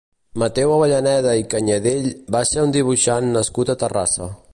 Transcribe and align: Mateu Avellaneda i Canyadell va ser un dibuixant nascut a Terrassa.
Mateu 0.43 0.71
Avellaneda 0.75 1.33
i 1.41 1.45
Canyadell 1.51 2.07
va 2.37 2.41
ser 2.53 2.63
un 2.69 2.73
dibuixant 2.77 3.29
nascut 3.37 3.73
a 3.75 3.77
Terrassa. 3.85 4.31